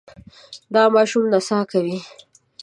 [0.73, 1.97] دا ماشوم نڅا کوي.